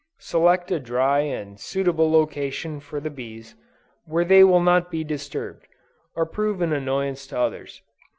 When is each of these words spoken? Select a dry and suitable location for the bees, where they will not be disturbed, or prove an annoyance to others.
Select 0.17 0.71
a 0.71 0.79
dry 0.79 1.19
and 1.19 1.59
suitable 1.59 2.09
location 2.09 2.79
for 2.79 2.99
the 2.99 3.11
bees, 3.11 3.53
where 4.05 4.25
they 4.25 4.43
will 4.43 4.59
not 4.59 4.89
be 4.89 5.03
disturbed, 5.03 5.67
or 6.15 6.25
prove 6.25 6.59
an 6.59 6.73
annoyance 6.73 7.27
to 7.27 7.37
others. 7.37 7.83